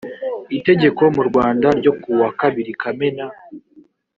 [0.57, 3.25] itegeko mu rwanda ryo kuwa kabiri kamena